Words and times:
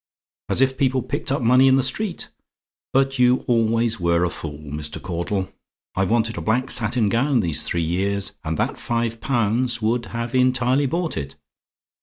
As 0.49 0.61
if 0.61 0.79
people 0.79 1.03
picked 1.03 1.31
up 1.31 1.43
money 1.43 1.67
in 1.67 1.75
the 1.75 1.83
street! 1.83 2.31
But 2.91 3.19
you 3.19 3.45
always 3.47 3.99
were 3.99 4.23
a 4.23 4.31
fool, 4.31 4.57
Mr. 4.71 4.99
Caudle! 4.99 5.49
I've 5.93 6.09
wanted 6.09 6.39
a 6.39 6.41
black 6.41 6.71
satin 6.71 7.07
gown 7.07 7.41
these 7.41 7.65
three 7.65 7.83
years, 7.83 8.31
and 8.43 8.57
that 8.57 8.79
five 8.79 9.21
pounds 9.21 9.79
would 9.79 10.07
have 10.07 10.33
entirely 10.33 10.87
bought 10.87 11.17
it. 11.17 11.35